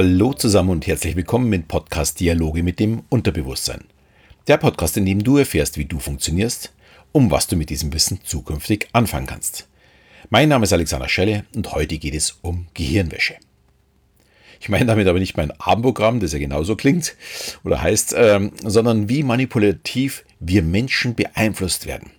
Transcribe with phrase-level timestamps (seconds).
[0.00, 3.82] Hallo zusammen und herzlich willkommen im Podcast Dialoge mit dem Unterbewusstsein.
[4.46, 6.72] Der Podcast, in dem du erfährst, wie du funktionierst,
[7.10, 9.66] um was du mit diesem Wissen zukünftig anfangen kannst.
[10.30, 13.38] Mein Name ist Alexander Schelle und heute geht es um Gehirnwäsche.
[14.60, 17.16] Ich meine damit aber nicht mein Abendprogramm, das ja genauso klingt
[17.64, 22.12] oder heißt, ähm, sondern wie manipulativ wir Menschen beeinflusst werden.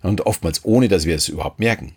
[0.00, 1.96] Und oftmals ohne, dass wir es überhaupt merken.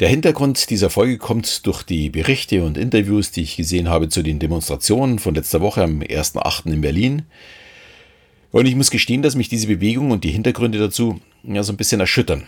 [0.00, 4.22] Der Hintergrund dieser Folge kommt durch die Berichte und Interviews, die ich gesehen habe zu
[4.22, 6.66] den Demonstrationen von letzter Woche am 1.8.
[6.66, 7.22] in Berlin.
[8.52, 11.76] Und ich muss gestehen, dass mich diese Bewegung und die Hintergründe dazu ja so ein
[11.76, 12.44] bisschen erschüttern.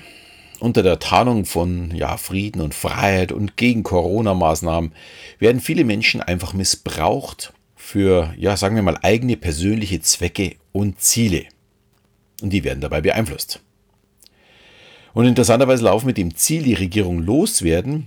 [0.61, 4.93] Unter der Tarnung von ja, Frieden und Freiheit und gegen Corona-Maßnahmen
[5.41, 11.47] werden viele Menschen einfach missbraucht für, ja, sagen wir mal, eigene persönliche Zwecke und Ziele.
[12.43, 13.61] Und die werden dabei beeinflusst.
[15.12, 18.06] Und interessanterweise laufen mit dem Ziel, die Regierung loswerden,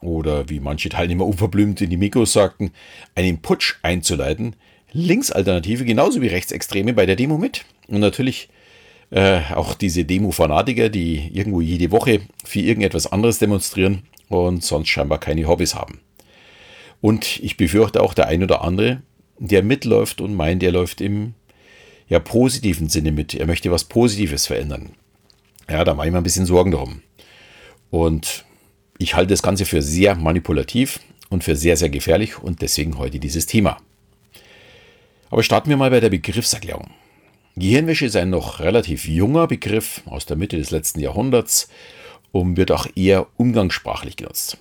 [0.00, 2.72] oder wie manche Teilnehmer unverblümt in die Mikros sagten,
[3.14, 4.56] einen Putsch einzuleiten,
[4.92, 7.64] Linksalternative genauso wie Rechtsextreme bei der Demo mit.
[7.88, 8.48] Und natürlich
[9.10, 15.20] äh, auch diese Demo-Fanatiker, die irgendwo jede Woche für irgendetwas anderes demonstrieren und sonst scheinbar
[15.20, 16.00] keine Hobbys haben.
[17.00, 19.02] Und ich befürchte auch der ein oder andere,
[19.38, 21.34] der mitläuft und meint, er läuft im
[22.08, 23.34] ja, positiven Sinne mit.
[23.34, 24.90] Er möchte was Positives verändern.
[25.70, 27.02] Ja, da mache ich mir ein bisschen Sorgen darum.
[27.90, 28.44] Und
[28.98, 33.20] ich halte das Ganze für sehr manipulativ und für sehr, sehr gefährlich und deswegen heute
[33.20, 33.78] dieses Thema.
[35.30, 36.90] Aber starten wir mal bei der Begriffserklärung.
[37.54, 41.68] Gehirnwäsche ist ein noch relativ junger Begriff aus der Mitte des letzten Jahrhunderts
[42.32, 44.58] und wird auch eher umgangssprachlich genutzt.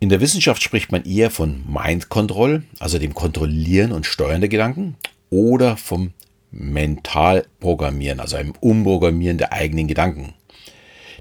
[0.00, 4.48] In der Wissenschaft spricht man eher von Mind Control, also dem Kontrollieren und Steuern der
[4.48, 4.96] Gedanken,
[5.28, 6.12] oder vom
[6.50, 10.34] Mentalprogrammieren, also einem Umprogrammieren der eigenen Gedanken.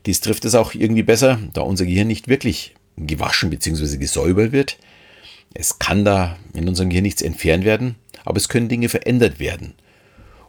[0.05, 3.97] Dies trifft es auch irgendwie besser, da unser Gehirn nicht wirklich gewaschen bzw.
[3.97, 4.77] gesäubert wird.
[5.53, 9.73] Es kann da in unserem Gehirn nichts entfernt werden, aber es können Dinge verändert werden.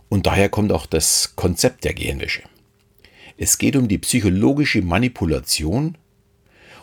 [0.09, 2.43] Und daher kommt auch das Konzept der Gehirnwäsche.
[3.39, 5.97] Es geht um die psychologische Manipulation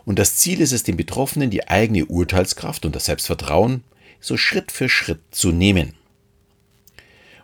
[0.06, 3.84] und das Ziel ist es, den Betroffenen die eigene Urteilskraft und das Selbstvertrauen
[4.20, 5.94] so Schritt für Schritt zu nehmen.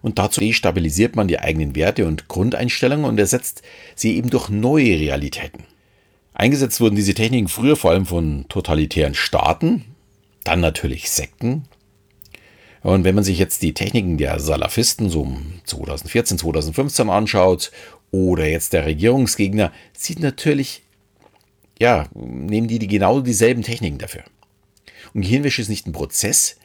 [0.01, 3.61] Und dazu destabilisiert man die eigenen Werte und Grundeinstellungen und ersetzt
[3.95, 5.63] sie eben durch neue Realitäten.
[6.33, 9.83] Eingesetzt wurden diese Techniken früher vor allem von totalitären Staaten,
[10.45, 11.65] dann natürlich Sekten.
[12.81, 15.27] Und wenn man sich jetzt die Techniken der Salafisten so
[15.65, 17.71] 2014, 2015 anschaut
[18.11, 20.83] oder jetzt der Regierungsgegner, sieht natürlich,
[21.77, 24.23] ja, nehmen die, die genau dieselben Techniken dafür.
[25.13, 26.57] Und Gehirnwäsche ist nicht ein Prozess,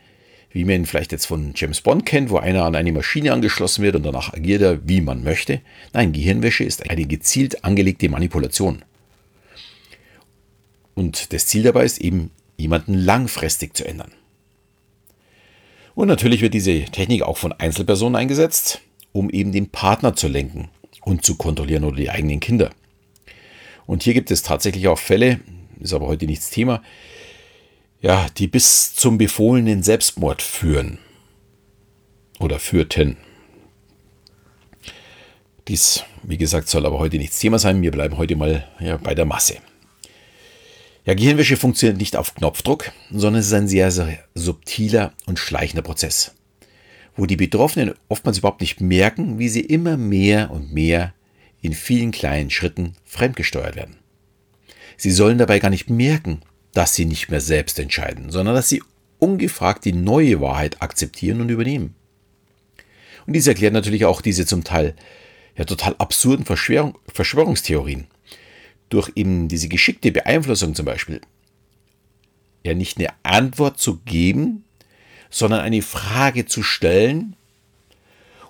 [0.54, 3.82] wie man ihn vielleicht jetzt von James Bond kennt, wo einer an eine Maschine angeschlossen
[3.82, 5.60] wird und danach agiert er, wie man möchte.
[5.92, 8.82] Nein, Gehirnwäsche ist eine gezielt angelegte Manipulation.
[10.94, 14.12] Und das Ziel dabei ist eben, jemanden langfristig zu ändern.
[15.96, 20.68] Und natürlich wird diese Technik auch von Einzelpersonen eingesetzt, um eben den Partner zu lenken
[21.02, 22.70] und zu kontrollieren oder die eigenen Kinder.
[23.86, 25.40] Und hier gibt es tatsächlich auch Fälle,
[25.80, 26.80] ist aber heute nichts Thema,
[28.04, 30.98] ja, die bis zum befohlenen Selbstmord führen
[32.38, 33.16] oder führten.
[35.68, 37.80] Dies, wie gesagt, soll aber heute nichts Thema sein.
[37.80, 39.56] Wir bleiben heute mal ja, bei der Masse.
[41.06, 45.82] Ja, Gehirnwäsche funktioniert nicht auf Knopfdruck, sondern es ist ein sehr, sehr subtiler und schleichender
[45.82, 46.34] Prozess,
[47.16, 51.14] wo die Betroffenen oftmals überhaupt nicht merken, wie sie immer mehr und mehr
[51.62, 53.96] in vielen kleinen Schritten fremdgesteuert werden.
[54.98, 56.42] Sie sollen dabei gar nicht merken,
[56.74, 58.82] dass sie nicht mehr selbst entscheiden, sondern dass sie
[59.18, 61.94] ungefragt die neue Wahrheit akzeptieren und übernehmen.
[63.26, 64.94] Und dies erklärt natürlich auch diese zum Teil
[65.56, 68.06] ja total absurden Verschwörung, Verschwörungstheorien.
[68.90, 71.20] Durch eben diese geschickte Beeinflussung zum Beispiel
[72.64, 74.64] ja nicht eine Antwort zu geben,
[75.30, 77.36] sondern eine Frage zu stellen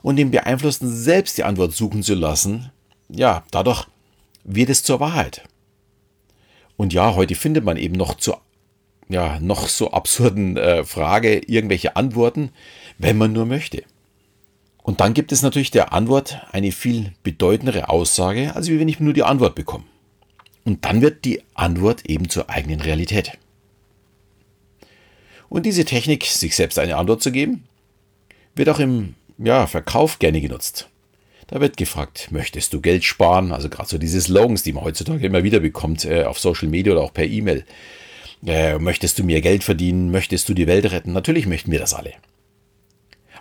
[0.02, 2.70] und dem Beeinflussten selbst die Antwort suchen zu lassen,
[3.08, 3.86] ja, dadurch
[4.44, 5.42] wird es zur Wahrheit.
[6.76, 8.34] Und ja, heute findet man eben noch zu
[9.08, 12.50] ja, noch so absurden äh, Frage irgendwelche Antworten,
[12.98, 13.84] wenn man nur möchte.
[14.82, 19.14] Und dann gibt es natürlich der Antwort eine viel bedeutendere Aussage, als wenn ich nur
[19.14, 19.84] die Antwort bekomme.
[20.64, 23.38] Und dann wird die Antwort eben zur eigenen Realität.
[25.48, 27.64] Und diese Technik, sich selbst eine Antwort zu geben,
[28.54, 30.88] wird auch im ja, Verkauf gerne genutzt.
[31.54, 33.52] Da wird gefragt, möchtest du Geld sparen?
[33.52, 36.92] Also gerade so diese Slogans, die man heutzutage immer wieder bekommt äh, auf Social Media
[36.92, 37.64] oder auch per E-Mail.
[38.44, 40.10] Äh, möchtest du mehr Geld verdienen?
[40.10, 41.12] Möchtest du die Welt retten?
[41.12, 42.14] Natürlich möchten wir das alle.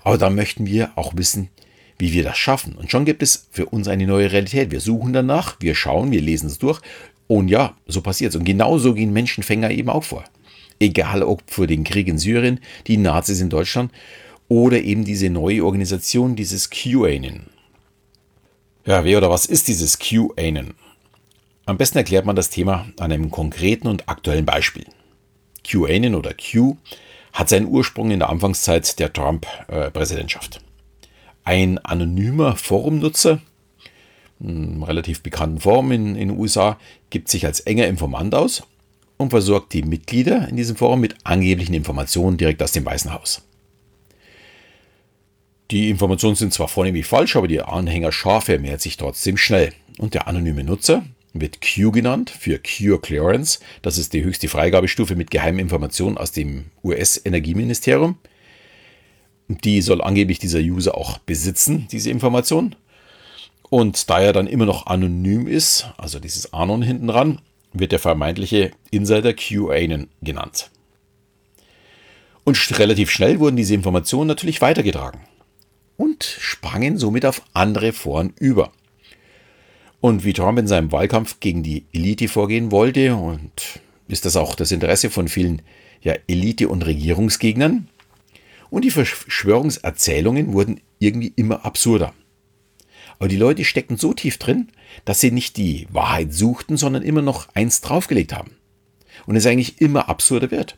[0.03, 1.49] Aber dann möchten wir auch wissen,
[1.97, 2.75] wie wir das schaffen.
[2.75, 4.69] Und schon gibt es für uns eine neue Realität.
[4.69, 6.81] Wir suchen danach, wir schauen, wir lesen es durch.
[7.25, 8.35] Und ja, so passiert es.
[8.35, 10.23] Und genauso gehen Menschenfänger eben auch vor.
[10.79, 13.91] egal ob für den Krieg in Syrien, die Nazis in Deutschland
[14.49, 17.52] oder eben diese neue Organisation, dieses QAnon.
[18.85, 20.73] Ja, wer oder was ist dieses QAnon?
[21.65, 24.85] Am besten erklärt man das Thema an einem konkreten und aktuellen Beispiel.
[25.63, 26.75] QAnon oder Q
[27.31, 30.61] hat seinen Ursprung in der Anfangszeit der Trump-Präsidentschaft.
[31.45, 33.39] Ein anonymer Forumnutzer,
[34.41, 36.77] einem relativ bekannten Forum in den USA,
[37.09, 38.63] gibt sich als enger Informant aus
[39.15, 43.43] und versorgt die Mitglieder in diesem Forum mit angeblichen Informationen direkt aus dem Weißen Haus.
[45.73, 49.73] Die Informationen sind zwar vornehmlich falsch, aber die Anhängerschar vermehrt sich trotzdem schnell.
[49.97, 51.03] Und der anonyme Nutzer
[51.33, 53.57] wird Q genannt für Cure Clearance.
[53.81, 58.19] Das ist die höchste Freigabestufe mit geheimen Informationen aus dem US-Energieministerium.
[59.47, 62.75] Die soll angeblich dieser User auch besitzen, diese Information.
[63.71, 67.41] Und da er dann immer noch anonym ist, also dieses Anon hinten dran,
[67.71, 70.69] wird der vermeintliche Insider QAnon genannt.
[72.43, 75.21] Und relativ schnell wurden diese Informationen natürlich weitergetragen
[76.13, 78.71] und sprangen somit auf andere Foren über.
[79.99, 84.53] Und wie Trump in seinem Wahlkampf gegen die Elite vorgehen wollte, und ist das auch
[84.53, 85.63] das Interesse von vielen
[86.01, 87.87] ja, Elite- und Regierungsgegnern,
[88.69, 92.13] und die Verschwörungserzählungen wurden irgendwie immer absurder.
[93.17, 94.69] Aber die Leute steckten so tief drin,
[95.05, 98.51] dass sie nicht die Wahrheit suchten, sondern immer noch eins draufgelegt haben.
[99.25, 100.75] Und es eigentlich immer absurder wird.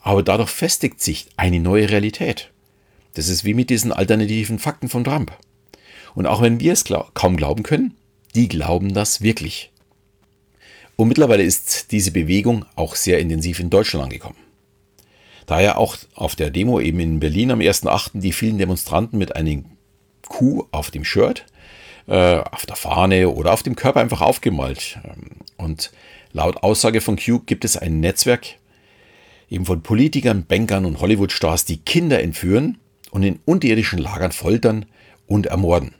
[0.00, 2.50] Aber dadurch festigt sich eine neue Realität.
[3.14, 5.32] Das ist wie mit diesen alternativen Fakten von Trump.
[6.14, 7.96] Und auch wenn wir es glaub, kaum glauben können,
[8.34, 9.70] die glauben das wirklich.
[10.96, 14.36] Und mittlerweile ist diese Bewegung auch sehr intensiv in Deutschland angekommen.
[15.46, 18.20] Daher auch auf der Demo eben in Berlin am 1.8.
[18.20, 19.64] die vielen Demonstranten mit einem
[20.28, 21.46] Kuh auf dem Shirt,
[22.06, 25.00] äh, auf der Fahne oder auf dem Körper einfach aufgemalt.
[25.56, 25.90] Und
[26.32, 28.60] laut Aussage von Q gibt es ein Netzwerk
[29.48, 32.78] eben von Politikern, Bankern und Hollywood-Stars, die Kinder entführen
[33.10, 34.86] und in unterirdischen Lagern foltern
[35.26, 35.94] und ermorden.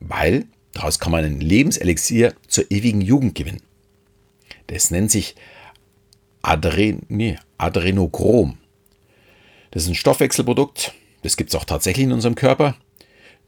[0.00, 3.62] Weil daraus kann man ein Lebenselixier zur ewigen Jugend gewinnen.
[4.68, 5.34] Das nennt sich
[6.42, 8.58] Adren nee, Adrenochrom.
[9.70, 10.92] Das ist ein Stoffwechselprodukt,
[11.22, 12.76] das gibt es auch tatsächlich in unserem Körper.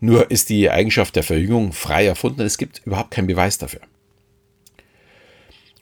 [0.00, 2.42] Nur ist die Eigenschaft der Verjüngung frei erfunden.
[2.42, 3.80] Es gibt überhaupt keinen Beweis dafür.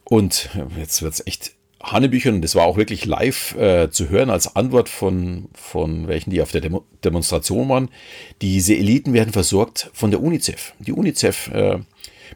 [0.05, 4.55] Und jetzt wird es echt Hanebüchern, das war auch wirklich live äh, zu hören als
[4.55, 7.89] Antwort von, von welchen, die auf der Demo Demonstration waren.
[8.41, 10.75] Diese Eliten werden versorgt von der UNICEF.
[10.79, 11.79] Die UNICEF äh,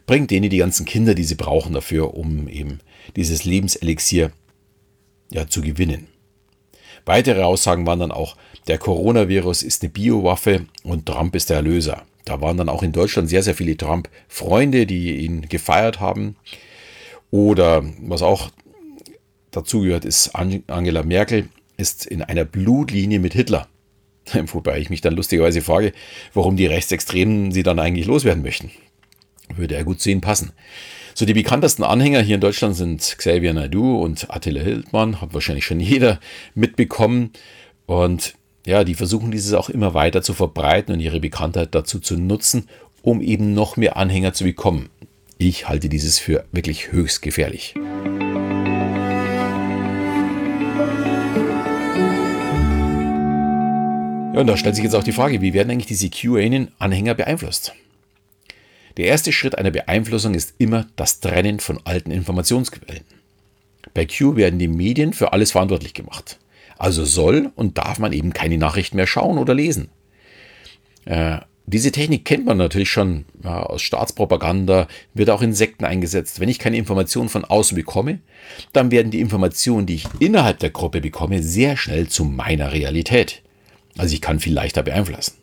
[0.05, 2.79] bringt denen die ganzen Kinder, die sie brauchen dafür, um eben
[3.15, 4.31] dieses Lebenselixier
[5.31, 6.07] ja, zu gewinnen.
[7.05, 8.35] Weitere Aussagen waren dann auch,
[8.67, 12.03] der Coronavirus ist eine Biowaffe und Trump ist der Erlöser.
[12.25, 16.35] Da waren dann auch in Deutschland sehr, sehr viele Trump-Freunde, die ihn gefeiert haben.
[17.31, 18.51] Oder was auch
[19.57, 23.67] dazugehört, ist Angela Merkel, ist in einer Blutlinie mit Hitler.
[24.47, 25.93] Wobei ich mich dann lustigerweise frage,
[26.33, 28.71] warum die Rechtsextremen sie dann eigentlich loswerden möchten.
[29.55, 30.51] Würde er gut zu ihnen passen.
[31.13, 35.65] So, die bekanntesten Anhänger hier in Deutschland sind Xavier Naidu und Attila Hildmann, hat wahrscheinlich
[35.65, 36.19] schon jeder
[36.53, 37.31] mitbekommen.
[37.85, 42.17] Und ja, die versuchen dieses auch immer weiter zu verbreiten und ihre Bekanntheit dazu zu
[42.17, 42.67] nutzen,
[43.01, 44.89] um eben noch mehr Anhänger zu bekommen.
[45.37, 47.75] Ich halte dieses für wirklich höchst gefährlich.
[54.37, 57.73] Ja, und da stellt sich jetzt auch die Frage, wie werden eigentlich diese QAnon-Anhänger beeinflusst?
[58.95, 63.01] Der erste Schritt einer Beeinflussung ist immer das Trennen von alten Informationsquellen.
[63.95, 66.37] Bei Q werden die Medien für alles verantwortlich gemacht.
[66.77, 69.89] Also soll und darf man eben keine Nachrichten mehr schauen oder lesen.
[71.05, 76.39] Äh, diese Technik kennt man natürlich schon ja, aus Staatspropaganda, wird auch in Sekten eingesetzt.
[76.39, 78.19] Wenn ich keine Informationen von außen bekomme,
[78.71, 83.41] dann werden die Informationen, die ich innerhalb der Gruppe bekomme, sehr schnell zu meiner Realität.
[83.97, 85.33] Also ich kann viel leichter beeinflussen.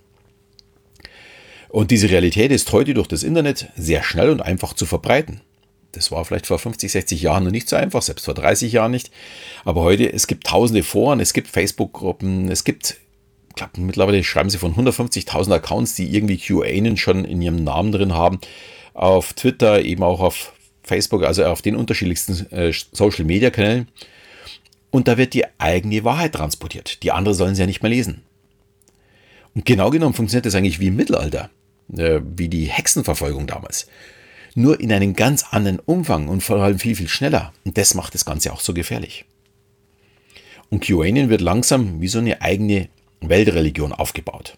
[1.68, 5.40] Und diese Realität ist heute durch das Internet sehr schnell und einfach zu verbreiten.
[5.90, 8.92] Das war vielleicht vor 50, 60 Jahren noch nicht so einfach, selbst vor 30 Jahren
[8.92, 9.10] nicht.
[9.64, 12.96] Aber heute, es gibt tausende Foren, es gibt Facebook-Gruppen, es gibt,
[13.48, 17.92] ich glaube, mittlerweile schreiben sie von 150.000 Accounts, die irgendwie QAnon schon in ihrem Namen
[17.92, 18.40] drin haben.
[18.92, 20.52] Auf Twitter, eben auch auf
[20.84, 23.88] Facebook, also auf den unterschiedlichsten äh, Social-Media-Kanälen.
[24.90, 27.02] Und da wird die eigene Wahrheit transportiert.
[27.02, 28.22] Die andere sollen sie ja nicht mehr lesen.
[29.54, 31.50] Und genau genommen funktioniert das eigentlich wie im Mittelalter,
[31.96, 33.86] äh, wie die Hexenverfolgung damals.
[34.54, 37.52] Nur in einem ganz anderen Umfang und vor allem viel, viel schneller.
[37.64, 39.24] Und das macht das Ganze auch so gefährlich.
[40.70, 42.88] Und QAnon wird langsam wie so eine eigene
[43.20, 44.56] Weltreligion aufgebaut.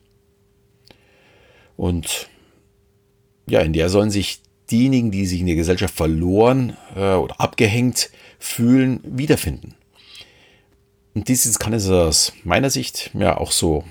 [1.77, 2.29] Und
[3.49, 8.11] ja, in der sollen sich diejenigen, die sich in der Gesellschaft verloren äh, oder abgehängt
[8.39, 9.75] fühlen, wiederfinden.
[11.15, 13.85] Und dieses kann es aus meiner Sicht ja auch so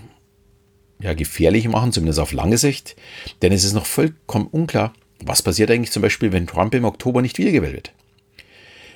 [0.99, 2.95] ja, gefährlich machen, zumindest auf lange Sicht.
[3.41, 7.21] Denn es ist noch vollkommen unklar, was passiert eigentlich zum Beispiel, wenn Trump im Oktober
[7.21, 7.91] nicht wiedergewählt wird.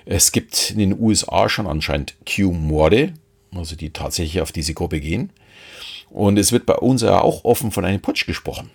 [0.06, 3.14] Es gibt in den USA schon anscheinend Q-Morde,
[3.54, 5.32] also die tatsächlich auf diese Gruppe gehen.
[6.10, 8.72] Und es wird bei uns ja auch offen von einem Putsch gesprochen.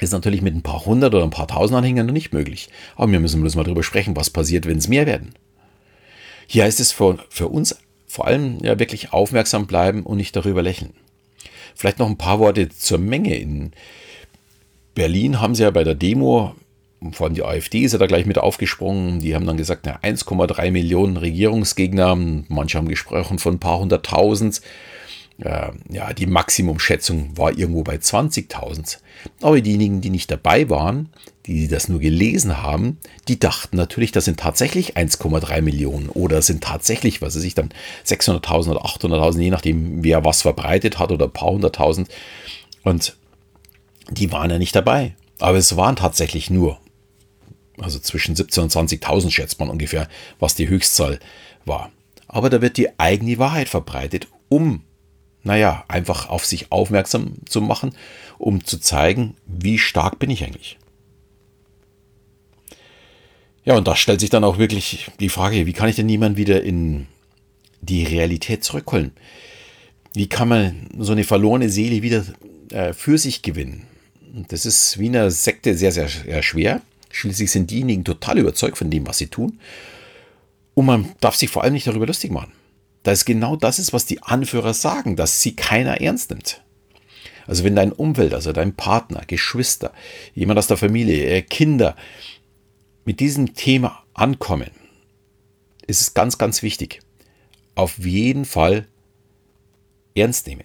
[0.00, 2.68] Ist natürlich mit ein paar hundert oder ein paar tausend Anhängern noch nicht möglich.
[2.96, 5.34] Aber wir müssen bloß mal darüber sprechen, was passiert, wenn es mehr werden.
[6.46, 10.62] Hier heißt es für, für uns vor allem ja wirklich aufmerksam bleiben und nicht darüber
[10.62, 10.92] lächeln.
[11.74, 13.36] Vielleicht noch ein paar Worte zur Menge.
[13.36, 13.72] In
[14.94, 16.54] Berlin haben sie ja bei der Demo,
[17.12, 20.70] vor allem die AfD ist ja da gleich mit aufgesprungen, die haben dann gesagt, 1,3
[20.70, 22.16] Millionen Regierungsgegner,
[22.48, 24.60] manche haben gesprochen von ein paar hunderttausend
[25.44, 28.98] ja, die Maximumschätzung war irgendwo bei 20.000.
[29.40, 31.10] Aber diejenigen, die nicht dabei waren,
[31.46, 36.62] die das nur gelesen haben, die dachten natürlich, das sind tatsächlich 1,3 Millionen oder sind
[36.62, 37.70] tatsächlich, was weiß ich, dann
[38.06, 42.08] 600.000 oder 800.000, je nachdem, wer was verbreitet hat oder ein paar hunderttausend.
[42.84, 43.16] Und
[44.10, 45.16] die waren ja nicht dabei.
[45.40, 46.78] Aber es waren tatsächlich nur,
[47.78, 50.08] also zwischen 17.000 und 20.000 schätzt man ungefähr,
[50.38, 51.18] was die Höchstzahl
[51.64, 51.90] war.
[52.28, 54.84] Aber da wird die eigene Wahrheit verbreitet, um
[55.44, 57.94] naja, einfach auf sich aufmerksam zu machen,
[58.38, 60.78] um zu zeigen, wie stark bin ich eigentlich.
[63.64, 66.36] Ja, und da stellt sich dann auch wirklich die Frage, wie kann ich denn niemanden
[66.36, 67.06] wieder in
[67.80, 69.12] die Realität zurückholen?
[70.14, 72.24] Wie kann man so eine verlorene Seele wieder
[72.70, 73.86] äh, für sich gewinnen?
[74.48, 76.80] Das ist wie in einer Sekte sehr, sehr, sehr schwer.
[77.10, 79.58] Schließlich sind diejenigen total überzeugt von dem, was sie tun.
[80.74, 82.52] Und man darf sich vor allem nicht darüber lustig machen
[83.02, 86.62] dass genau das ist, was die Anführer sagen, dass sie keiner ernst nimmt.
[87.46, 89.92] Also wenn dein Umfeld, also dein Partner, Geschwister,
[90.34, 91.96] jemand aus der Familie, äh, Kinder
[93.04, 94.70] mit diesem Thema ankommen,
[95.86, 97.00] ist es ganz, ganz wichtig,
[97.74, 98.86] auf jeden Fall
[100.14, 100.64] ernst nehmen.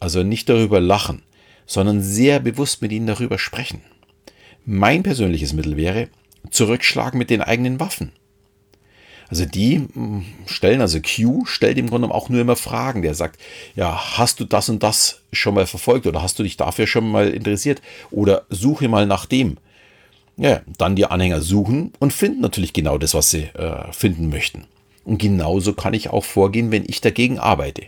[0.00, 1.22] Also nicht darüber lachen,
[1.66, 3.82] sondern sehr bewusst mit ihnen darüber sprechen.
[4.64, 6.08] Mein persönliches Mittel wäre,
[6.50, 8.12] zurückschlagen mit den eigenen Waffen.
[9.28, 13.02] Also die hm, stellen, also Q stellt im Grunde auch nur immer Fragen.
[13.02, 13.40] Der sagt,
[13.74, 17.10] ja, hast du das und das schon mal verfolgt oder hast du dich dafür schon
[17.10, 19.58] mal interessiert oder suche mal nach dem.
[20.36, 24.66] Ja, dann die Anhänger suchen und finden natürlich genau das, was sie äh, finden möchten.
[25.04, 27.86] Und genauso kann ich auch vorgehen, wenn ich dagegen arbeite.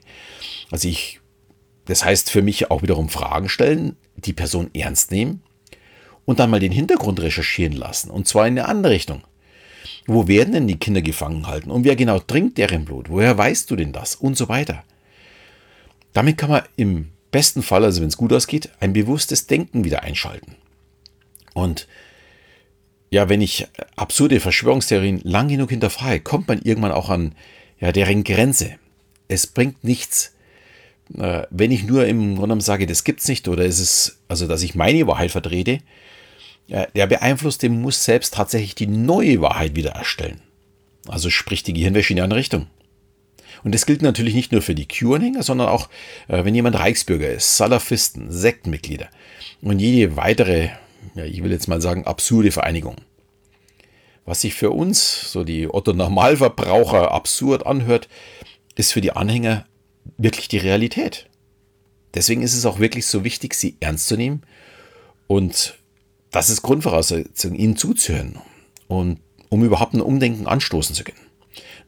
[0.70, 1.20] Also ich,
[1.84, 5.42] das heißt für mich auch wiederum Fragen stellen, die Person ernst nehmen
[6.24, 8.10] und dann mal den Hintergrund recherchieren lassen.
[8.10, 9.22] Und zwar in eine andere Richtung.
[10.06, 11.70] Wo werden denn die Kinder gefangen halten?
[11.70, 13.08] Und wer genau trinkt deren Blut?
[13.08, 14.14] Woher weißt du denn das?
[14.14, 14.84] Und so weiter.
[16.12, 20.02] Damit kann man im besten Fall, also wenn es gut ausgeht, ein bewusstes Denken wieder
[20.02, 20.56] einschalten.
[21.54, 21.86] Und
[23.10, 27.34] ja, wenn ich absurde Verschwörungstheorien lang genug hinterfrage, kommt man irgendwann auch an
[27.80, 28.76] ja, deren Grenze.
[29.28, 30.34] Es bringt nichts,
[31.16, 34.62] äh, wenn ich nur im Grunde sage, das gibt's nicht, oder ist es, also dass
[34.62, 35.80] ich meine Wahrheit vertrete,
[36.70, 40.40] der Beeinflusste muss selbst tatsächlich die neue Wahrheit wieder erstellen.
[41.08, 42.66] Also sprich die Gehirnwäsche in die andere Richtung.
[43.62, 45.88] Und das gilt natürlich nicht nur für die Q-Anhänger, sondern auch,
[46.28, 49.08] äh, wenn jemand Reichsbürger ist, Salafisten, Sektenmitglieder
[49.60, 50.70] und jede weitere,
[51.14, 52.96] ja, ich will jetzt mal sagen, absurde Vereinigung.
[54.24, 58.08] Was sich für uns, so die Otto-Normalverbraucher, absurd anhört,
[58.76, 59.66] ist für die Anhänger
[60.16, 61.28] wirklich die Realität.
[62.14, 64.42] Deswegen ist es auch wirklich so wichtig, sie ernst zu nehmen
[65.26, 65.74] und
[66.30, 68.38] das ist Grundvoraussetzung, ihnen zuzuhören
[68.88, 71.18] und um überhaupt ein Umdenken anstoßen zu können.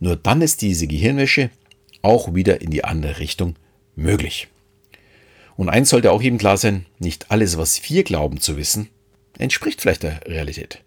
[0.01, 1.51] Nur dann ist diese Gehirnwäsche
[2.03, 3.55] auch wieder in die andere Richtung
[3.95, 4.49] möglich.
[5.57, 8.89] Und eins sollte auch eben klar sein, nicht alles, was wir glauben zu wissen,
[9.39, 10.83] entspricht vielleicht der Realität.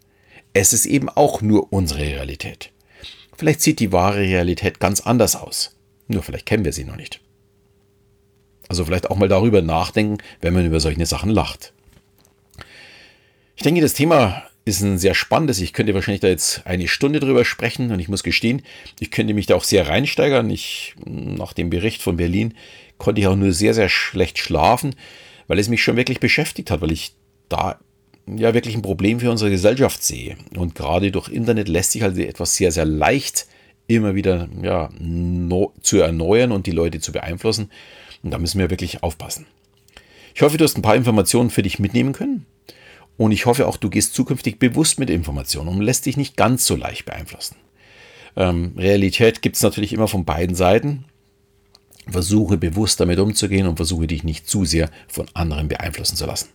[0.52, 2.72] Es ist eben auch nur unsere Realität.
[3.36, 5.76] Vielleicht sieht die wahre Realität ganz anders aus.
[6.08, 7.20] Nur vielleicht kennen wir sie noch nicht.
[8.68, 11.72] Also vielleicht auch mal darüber nachdenken, wenn man über solche Sachen lacht.
[13.56, 15.60] Ich denke, das Thema ist ein sehr spannendes.
[15.60, 18.62] Ich könnte wahrscheinlich da jetzt eine Stunde drüber sprechen und ich muss gestehen,
[19.00, 20.50] ich könnte mich da auch sehr reinsteigern.
[20.50, 22.54] Ich, nach dem Bericht von Berlin
[22.98, 24.94] konnte ich auch nur sehr, sehr schlecht schlafen,
[25.46, 27.14] weil es mich schon wirklich beschäftigt hat, weil ich
[27.48, 27.78] da
[28.26, 30.36] ja wirklich ein Problem für unsere Gesellschaft sehe.
[30.56, 33.46] Und gerade durch Internet lässt sich halt etwas sehr, sehr leicht
[33.86, 37.70] immer wieder ja, no, zu erneuern und die Leute zu beeinflussen.
[38.22, 39.46] Und da müssen wir wirklich aufpassen.
[40.34, 42.46] Ich hoffe, du hast ein paar Informationen für dich mitnehmen können.
[43.16, 46.66] Und ich hoffe auch, du gehst zukünftig bewusst mit Informationen und lässt dich nicht ganz
[46.66, 47.56] so leicht beeinflussen.
[48.36, 51.04] Ähm, Realität gibt es natürlich immer von beiden Seiten.
[52.08, 56.50] Versuche bewusst damit umzugehen und versuche dich nicht zu sehr von anderen beeinflussen zu lassen.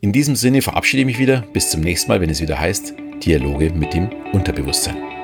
[0.00, 1.42] In diesem Sinne verabschiede ich mich wieder.
[1.52, 5.15] Bis zum nächsten Mal, wenn es wieder heißt Dialoge mit dem Unterbewusstsein.